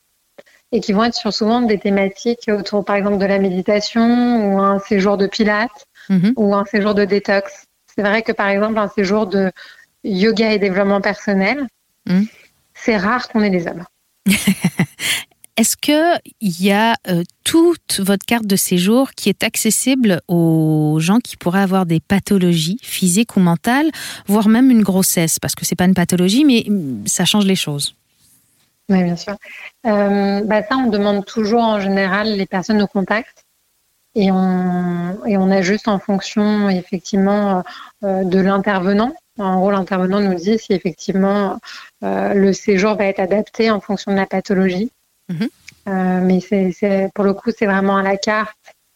et 0.73 0.81
qui 0.81 0.93
vont 0.93 1.05
être 1.05 1.15
sur 1.15 1.33
souvent 1.33 1.63
des 1.63 1.79
thématiques 1.79 2.49
autour, 2.49 2.85
par 2.85 2.97
exemple, 2.97 3.19
de 3.19 3.27
la 3.27 3.39
méditation 3.39 4.53
ou 4.55 4.61
un 4.61 4.79
séjour 4.79 5.17
de 5.17 5.27
pilates 5.27 5.87
mhm. 6.09 6.33
ou 6.37 6.55
un 6.55 6.65
séjour 6.65 6.95
de 6.95 7.05
détox. 7.05 7.65
C'est 7.95 8.03
vrai 8.03 8.23
que, 8.23 8.33
par 8.33 8.49
exemple, 8.49 8.79
un 8.79 8.89
séjour 8.89 9.27
de 9.27 9.51
yoga 10.05 10.53
et 10.53 10.59
développement 10.59 11.01
personnel, 11.01 11.67
mhm. 12.07 12.27
c'est 12.75 12.97
rare 12.97 13.29
qu'on 13.29 13.43
ait 13.43 13.51
des 13.51 13.67
hommes. 13.67 13.85
Est-ce 15.61 15.77
qu'il 15.77 16.23
y 16.41 16.73
a 16.73 16.95
euh, 17.11 17.23
toute 17.45 18.01
votre 18.01 18.25
carte 18.25 18.47
de 18.47 18.57
séjour 18.57 19.11
qui 19.11 19.29
est 19.29 19.45
accessible 19.45 20.23
aux 20.27 20.97
gens 21.01 21.19
qui 21.19 21.37
pourraient 21.37 21.61
avoir 21.61 21.85
des 21.85 22.01
pathologies 22.01 22.79
physiques 22.83 23.37
ou 23.37 23.41
mentales, 23.41 23.91
voire 24.27 24.49
même 24.49 24.71
une 24.71 24.83
grossesse? 24.83 25.39
Parce 25.39 25.55
que 25.55 25.67
ce 25.67 25.75
n'est 25.75 25.77
pas 25.77 25.85
une 25.85 25.93
pathologie, 25.93 26.47
mais 26.47 26.65
mm, 26.67 27.07
ça 27.07 27.27
change 27.27 27.45
les 27.45 27.57
choses. 27.57 27.95
Oui, 28.89 29.05
bien 29.05 29.17
sûr. 29.17 29.37
Euh, 29.87 30.41
bah 30.47 30.63
ça, 30.63 30.79
on 30.79 30.87
demande 30.87 31.27
toujours 31.27 31.61
en 31.61 31.79
général 31.79 32.39
les 32.39 32.47
personnes 32.47 32.79
nous 32.79 32.87
contactent 32.87 33.45
et 34.15 34.33
on, 34.33 35.27
et 35.27 35.37
on 35.37 35.51
ajuste 35.51 35.89
en 35.89 35.99
fonction 35.99 36.71
effectivement 36.71 37.63
euh, 38.03 38.25
de 38.25 38.39
l'intervenant. 38.39 39.13
En 39.39 39.59
gros, 39.59 39.71
l'intervenant 39.71 40.21
nous 40.21 40.37
dit 40.37 40.59
si 40.59 40.73
effectivement 40.73 41.59
le 42.01 42.53
séjour 42.55 42.95
va 42.95 43.05
être 43.05 43.21
adapté 43.21 43.71
en 43.71 43.81
fonction 43.81 44.13
de 44.13 44.17
la 44.17 44.27
pathologie. 44.27 44.91
Mhm. 45.31 45.49
Euh, 45.89 46.21
mais 46.21 46.41
c'est, 46.41 47.11
pour 47.15 47.25
le 47.25 47.33
coup, 47.33 47.51
c'est 47.57 47.67
vraiment 47.67 47.97
à 47.97 48.03
la 48.03 48.17
carte 48.17 48.51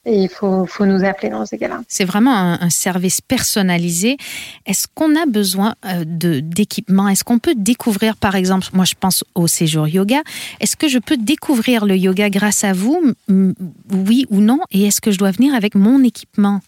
et 0.06 0.22
il 0.22 0.28
faut, 0.28 0.66
faut 0.66 0.84
nous 0.84 1.02
appeler 1.02 1.30
dans 1.30 1.46
ces 1.46 1.56
cas-là. 1.56 1.80
C'est 1.88 2.04
vraiment 2.04 2.34
un, 2.34 2.68
service 2.68 3.22
personnalisé. 3.22 4.18
Est-ce 4.66 4.86
qu'on 4.94 5.16
a 5.16 5.24
besoin 5.24 5.74
euh, 5.86 6.04
d'équipement? 6.04 7.08
Est-ce 7.08 7.24
qu'on 7.24 7.38
peut 7.38 7.54
découvrir, 7.56 8.16
par 8.16 8.36
exemple, 8.36 8.66
moi 8.74 8.84
je 8.84 8.94
pense 9.00 9.24
au 9.34 9.46
séjour 9.46 9.88
yoga, 9.88 10.20
est-ce 10.60 10.76
que 10.76 10.88
je 10.88 10.98
peux 10.98 11.16
découvrir 11.16 11.86
le 11.86 11.96
yoga 11.96 12.28
grâce 12.28 12.64
à 12.64 12.74
vous? 12.74 13.14
Oui 13.28 14.26
ou 14.28 14.40
non? 14.40 14.60
Et 14.70 14.86
est-ce 14.86 15.00
que 15.00 15.10
je 15.10 15.18
dois 15.18 15.30
venir 15.30 15.54
avec 15.54 15.74
mon 15.74 16.02
équipement? 16.02 16.60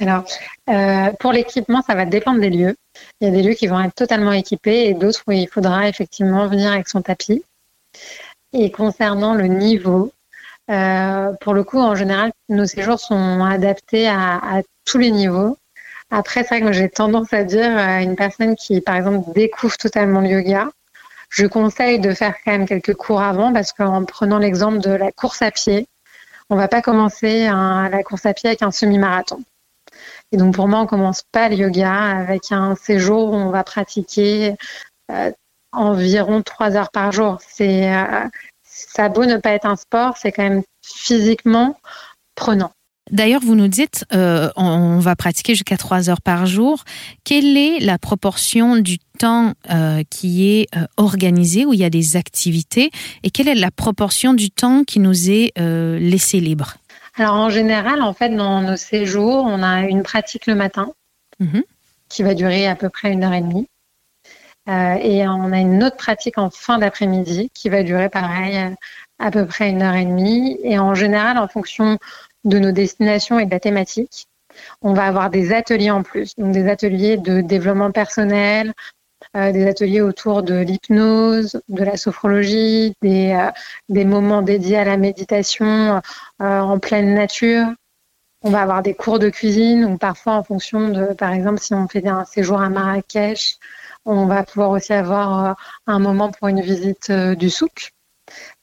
Alors, 0.00 0.24
euh, 0.70 1.10
pour 1.18 1.32
l'équipement, 1.32 1.82
ça 1.82 1.94
va 1.94 2.04
dépendre 2.06 2.40
des 2.40 2.50
lieux. 2.50 2.76
Il 3.20 3.28
y 3.28 3.30
a 3.30 3.34
des 3.34 3.42
lieux 3.42 3.54
qui 3.54 3.66
vont 3.66 3.80
être 3.80 3.94
totalement 3.94 4.32
équipés 4.32 4.86
et 4.86 4.94
d'autres 4.94 5.22
où 5.26 5.32
il 5.32 5.48
faudra 5.48 5.88
effectivement 5.88 6.46
venir 6.46 6.72
avec 6.72 6.88
son 6.88 7.02
tapis. 7.02 7.42
Et 8.52 8.70
concernant 8.70 9.34
le 9.34 9.46
niveau, 9.46 10.12
euh, 10.70 11.32
pour 11.40 11.54
le 11.54 11.64
coup, 11.64 11.78
en 11.78 11.94
général, 11.94 12.32
nos 12.48 12.66
séjours 12.66 13.00
sont 13.00 13.44
adaptés 13.44 14.08
à, 14.08 14.62
tous 14.84 14.98
les 14.98 15.10
niveaux. 15.10 15.56
Après, 16.10 16.42
c'est 16.42 16.58
vrai 16.58 16.60
que 16.62 16.72
j'ai 16.72 16.88
tendance 16.88 17.32
à 17.34 17.44
dire 17.44 17.76
à 17.76 18.02
une 18.02 18.16
personne 18.16 18.56
qui, 18.56 18.80
par 18.80 18.96
exemple, 18.96 19.30
découvre 19.34 19.76
totalement 19.76 20.20
le 20.20 20.28
yoga, 20.28 20.70
je 21.28 21.46
conseille 21.46 21.98
de 21.98 22.12
faire 22.14 22.34
quand 22.42 22.52
même 22.52 22.66
quelques 22.66 22.94
cours 22.94 23.20
avant 23.20 23.52
parce 23.52 23.72
qu'en 23.72 24.04
prenant 24.04 24.38
l'exemple 24.38 24.78
de 24.78 24.90
la 24.90 25.12
course 25.12 25.42
à 25.42 25.50
pied, 25.50 25.86
on 26.48 26.54
ne 26.56 26.60
va 26.60 26.68
pas 26.68 26.80
commencer 26.80 27.44
la 27.44 28.02
course 28.02 28.24
à 28.24 28.32
pied 28.32 28.48
avec 28.48 28.62
un 28.62 28.70
semi-marathon. 28.70 29.42
Et 30.32 30.36
donc 30.36 30.54
pour 30.54 30.68
moi, 30.68 30.80
on 30.80 30.86
commence 30.86 31.22
pas 31.32 31.48
le 31.48 31.56
yoga 31.56 31.92
avec 31.92 32.50
un 32.50 32.74
séjour 32.76 33.32
où 33.32 33.36
on 33.36 33.50
va 33.50 33.64
pratiquer 33.64 34.54
euh, 35.10 35.30
environ 35.72 36.42
trois 36.42 36.76
heures 36.76 36.90
par 36.90 37.12
jour. 37.12 37.38
C'est 37.46 37.92
euh, 37.92 38.28
ça 38.62 39.04
a 39.04 39.08
beau 39.08 39.24
ne 39.24 39.36
pas 39.36 39.50
être 39.50 39.66
un 39.66 39.76
sport, 39.76 40.16
c'est 40.16 40.32
quand 40.32 40.42
même 40.42 40.62
physiquement 40.82 41.76
prenant. 42.34 42.70
D'ailleurs, 43.10 43.40
vous 43.42 43.54
nous 43.54 43.68
dites, 43.68 44.04
euh, 44.12 44.50
on, 44.56 44.98
va 44.98 45.16
pratiquer 45.16 45.54
jusqu'à 45.54 45.78
trois 45.78 46.10
heures 46.10 46.20
par 46.20 46.44
jour. 46.44 46.84
Quelle 47.24 47.56
est 47.56 47.80
la 47.80 47.98
proportion 47.98 48.76
du 48.76 48.98
temps 49.18 49.54
qui 50.10 50.48
est 50.48 50.68
organisé, 50.98 51.64
où 51.64 51.72
il 51.72 51.80
y 51.80 51.84
a 51.84 51.90
des 51.90 52.16
activités, 52.16 52.90
et 53.22 53.30
quelle 53.30 53.48
est 53.48 53.54
la 53.54 53.70
proportion 53.70 54.34
du 54.34 54.50
temps 54.50 54.84
qui 54.84 55.00
nous 55.00 55.30
est 55.30 55.52
laissé 55.56 56.38
libre? 56.38 56.76
Alors 57.18 57.34
en 57.34 57.50
général, 57.50 58.02
en 58.02 58.12
fait, 58.12 58.30
dans 58.30 58.60
nos 58.60 58.76
séjours, 58.76 59.44
on 59.44 59.62
a 59.62 59.82
une 59.82 60.04
pratique 60.04 60.46
le 60.46 60.54
matin 60.54 60.92
mhm. 61.40 61.64
qui 62.08 62.22
va 62.22 62.34
durer 62.34 62.68
à 62.68 62.76
peu 62.76 62.88
près 62.88 63.12
une 63.12 63.24
heure 63.24 63.32
et 63.32 63.40
demie. 63.40 63.66
Euh, 64.68 64.94
et 65.00 65.26
on 65.26 65.52
a 65.52 65.58
une 65.58 65.82
autre 65.82 65.96
pratique 65.96 66.38
en 66.38 66.50
fin 66.50 66.78
d'après-midi 66.78 67.50
qui 67.54 67.68
va 67.68 67.82
durer 67.82 68.08
pareil 68.08 68.76
à 69.18 69.30
peu 69.30 69.46
près 69.46 69.70
une 69.70 69.82
heure 69.82 69.94
et 69.94 70.04
demie. 70.04 70.58
Et 70.62 70.78
en 70.78 70.94
général, 70.94 71.38
en 71.38 71.48
fonction 71.48 71.98
de 72.44 72.58
nos 72.58 72.72
destinations 72.72 73.38
et 73.38 73.46
de 73.46 73.50
la 73.50 73.60
thématique, 73.60 74.28
on 74.82 74.92
va 74.92 75.04
avoir 75.04 75.30
des 75.30 75.52
ateliers 75.52 75.90
en 75.90 76.02
plus, 76.02 76.34
donc 76.36 76.52
des 76.52 76.68
ateliers 76.68 77.16
de 77.16 77.40
développement 77.40 77.92
personnel, 77.92 78.72
euh, 79.36 79.52
des 79.52 79.66
ateliers 79.66 80.00
autour 80.00 80.42
de 80.42 80.54
l'hypnose, 80.54 81.60
de 81.68 81.84
la 81.84 81.96
sophrologie, 81.96 82.94
des, 83.02 83.36
euh, 83.90 84.04
moments 84.04 84.42
dédiés 84.42 84.78
à 84.78 84.84
la 84.84 84.96
méditation 84.96 86.00
euh, 86.40 86.60
en 86.60 86.78
pleine 86.78 87.14
nature. 87.14 87.66
On 88.42 88.50
va 88.50 88.62
avoir 88.62 88.82
des 88.82 88.94
cours 88.94 89.18
de 89.18 89.28
cuisine 89.28 89.84
ou 89.84 89.98
parfois 89.98 90.34
en 90.34 90.44
fonction 90.44 90.88
de, 90.88 91.12
par 91.14 91.32
exemple, 91.32 91.58
si 91.58 91.74
on 91.74 91.88
fait 91.88 92.06
un 92.06 92.24
séjour 92.24 92.60
à 92.60 92.68
Marrakech, 92.70 93.58
on 94.04 94.26
va 94.26 94.42
pouvoir 94.42 94.70
aussi 94.70 94.92
avoir 94.92 95.56
un 95.86 95.98
moment 95.98 96.30
pour 96.30 96.48
une 96.48 96.60
visite 96.60 97.10
du 97.10 97.50
souk. 97.50 97.92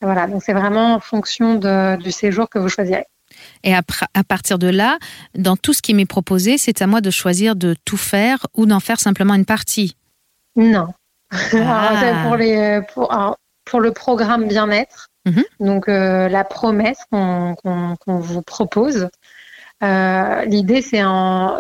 Voilà, 0.01 0.27
donc 0.27 0.43
c'est 0.43 0.53
vraiment 0.53 0.95
en 0.95 0.99
fonction 0.99 1.55
de, 1.55 1.95
du 2.01 2.11
séjour 2.11 2.49
que 2.49 2.59
vous 2.59 2.69
choisirez. 2.69 3.05
Et 3.63 3.73
à, 3.73 3.81
à, 4.13 4.23
partir 4.23 4.59
de 4.59 4.67
là, 4.67 4.97
dans 5.33 5.57
tout 5.57 5.73
ce 5.73 5.81
qui 5.81 5.93
m'est 5.93 6.05
proposé, 6.05 6.57
c'est 6.57 6.81
à 6.81 6.87
moi 6.87 7.01
de 7.01 7.09
choisir 7.09 7.55
de 7.55 7.75
tout 7.85 7.97
faire 7.97 8.45
ou 8.53 8.65
d'en 8.65 8.79
faire 8.79 8.99
simplement 8.99 9.33
une 9.33 9.45
partie? 9.45 9.95
Non. 10.55 10.87
Ah. 11.53 12.23
pour, 12.23 12.35
les, 12.37 12.81
pour, 12.93 13.35
pour, 13.65 13.81
le 13.81 13.91
programme 13.91 14.47
bien-être, 14.47 15.09
mhm. 15.25 15.43
donc 15.59 15.89
euh, 15.89 16.29
la 16.29 16.43
promesse 16.43 16.99
qu'on 17.09 17.55
vous 18.05 18.41
propose, 18.43 19.09
L'idée, 19.81 20.81
c'est 20.81 21.03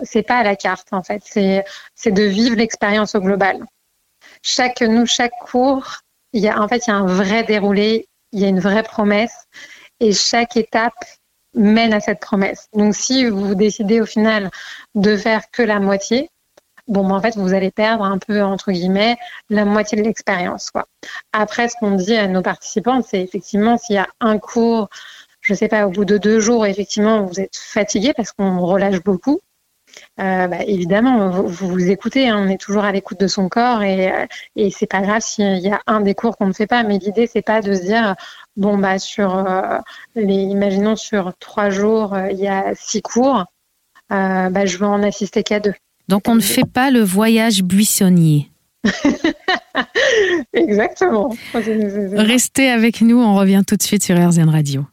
c'est 0.03 0.23
pas 0.23 0.37
à 0.37 0.43
la 0.43 0.55
carte 0.55 0.87
en 0.91 1.03
fait, 1.03 1.21
c'est 1.25 1.63
c'est 1.95 2.11
de 2.11 2.23
vivre 2.23 2.55
l'expérience 2.55 3.15
au 3.15 3.19
global. 3.19 3.65
Chaque 4.41 4.81
nous, 4.81 5.05
chaque 5.05 5.33
cours, 5.41 6.01
il 6.33 6.41
y 6.41 6.47
a 6.47 6.61
en 6.61 6.67
fait 6.67 6.87
il 6.87 6.89
y 6.89 6.93
a 6.93 6.97
un 6.97 7.05
vrai 7.05 7.43
déroulé, 7.43 8.07
il 8.31 8.39
y 8.39 8.45
a 8.45 8.47
une 8.47 8.59
vraie 8.59 8.83
promesse, 8.83 9.47
et 9.99 10.13
chaque 10.13 10.57
étape 10.57 10.93
mène 11.53 11.93
à 11.93 11.99
cette 11.99 12.19
promesse. 12.19 12.67
Donc 12.73 12.95
si 12.95 13.25
vous 13.25 13.55
décidez 13.55 14.01
au 14.01 14.05
final 14.05 14.51
de 14.95 15.15
faire 15.17 15.49
que 15.51 15.63
la 15.63 15.79
moitié, 15.79 16.29
bon, 16.87 17.07
ben, 17.07 17.15
en 17.15 17.21
fait, 17.21 17.35
vous 17.37 17.53
allez 17.53 17.71
perdre 17.71 18.03
un 18.03 18.17
peu, 18.17 18.43
entre 18.43 18.71
guillemets, 18.71 19.17
la 19.49 19.65
moitié 19.65 19.97
de 19.97 20.03
l'expérience. 20.03 20.71
Quoi. 20.71 20.85
Après, 21.33 21.69
ce 21.69 21.75
qu'on 21.79 21.91
dit 21.91 22.15
à 22.15 22.27
nos 22.27 22.41
participants, 22.41 23.01
c'est 23.01 23.21
effectivement 23.21 23.77
s'il 23.77 23.95
y 23.95 23.99
a 23.99 24.07
un 24.19 24.37
cours, 24.37 24.89
je 25.45 25.53
ne 25.53 25.57
sais 25.57 25.67
pas, 25.67 25.85
au 25.85 25.91
bout 25.91 26.05
de 26.05 26.17
deux 26.17 26.39
jours, 26.39 26.65
effectivement, 26.65 27.23
vous 27.23 27.39
êtes 27.39 27.55
fatigué 27.55 28.13
parce 28.15 28.31
qu'on 28.31 28.59
relâche 28.61 29.01
beaucoup. 29.03 29.39
Euh, 30.19 30.47
bah, 30.47 30.63
évidemment, 30.65 31.29
vous, 31.29 31.67
vous, 31.67 31.91
écoutez, 31.91 32.27
hein, 32.27 32.43
on 32.43 32.49
est 32.49 32.59
toujours 32.59 32.83
à 32.83 32.91
l'écoute 32.91 33.19
de 33.19 33.27
son 33.27 33.47
corps 33.47 33.83
et, 33.83 34.11
euh, 34.11 34.25
et 34.55 34.71
c'est 34.71 34.87
pas 34.87 35.01
grave 35.01 35.21
s'il 35.21 35.59
y 35.59 35.69
a 35.69 35.81
un 35.85 36.01
des 36.01 36.15
cours 36.15 36.35
qu'on 36.35 36.47
ne 36.47 36.53
fait 36.53 36.65
pas, 36.65 36.81
mais 36.81 36.97
l'idée 36.97 37.29
c'est 37.31 37.43
pas 37.43 37.61
de 37.61 37.75
se 37.75 37.83
dire 37.83 38.15
bon 38.57 38.77
bah 38.77 38.97
sur 38.97 39.37
euh, 39.37 39.77
les, 40.15 40.33
imaginons 40.33 40.95
sur 40.95 41.31
trois 41.39 41.69
jours 41.69 42.17
il 42.31 42.39
y 42.39 42.47
a 42.47 42.73
six 42.75 43.01
cours, 43.01 43.45
bah, 44.09 44.65
je 44.65 44.77
vais 44.77 44.85
en 44.85 45.03
assister 45.03 45.43
qu'à 45.43 45.59
deux. 45.59 45.73
Donc 46.07 46.27
on 46.27 46.35
ne 46.35 46.41
fait 46.41 46.65
pas 46.65 46.91
le 46.91 47.01
voyage 47.01 47.63
buissonnier. 47.63 48.49
Exactement. 50.53 51.35
Restez 51.53 52.69
avec 52.69 53.01
nous, 53.01 53.21
on 53.21 53.35
revient 53.35 53.63
tout 53.65 53.75
de 53.75 53.83
suite 53.83 54.03
sur 54.03 54.17
RZN 54.17 54.49
Radio. 54.49 54.85